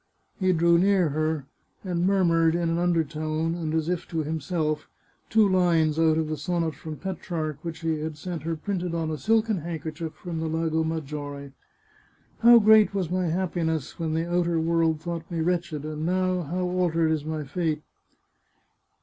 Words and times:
He 0.39 0.51
drew 0.51 0.79
near 0.79 1.09
her, 1.09 1.45
and 1.83 2.07
murmured, 2.07 2.55
in 2.55 2.69
an 2.71 2.79
undertone, 2.79 3.53
and 3.53 3.71
as 3.75 3.87
if 3.87 4.07
to 4.07 4.23
himself, 4.23 4.87
two 5.29 5.47
lines 5.47 5.99
out 5.99 6.17
of 6.17 6.27
the 6.27 6.37
sonnet 6.37 6.73
from 6.73 6.97
Petrarch 6.97 7.59
which 7.61 7.81
he 7.81 7.99
had 7.99 8.17
sent 8.17 8.41
her 8.41 8.55
printed 8.55 8.95
on 8.95 9.11
a 9.11 9.17
silken 9.19 9.57
handkerchief 9.59 10.13
from 10.15 10.39
the 10.39 10.47
Lago 10.47 10.83
Maggiore." 10.83 11.51
How 12.41 12.57
great 12.57 12.95
was 12.95 13.11
my 13.11 13.27
happiness 13.27 13.99
when 13.99 14.15
the 14.15 14.27
outer 14.27 14.59
world 14.59 14.99
thought 15.01 15.29
me 15.29 15.39
wretched! 15.39 15.85
and 15.85 16.03
now, 16.03 16.41
how 16.41 16.61
altered 16.65 17.11
is 17.11 17.23
my 17.23 17.43
fate 17.43 17.83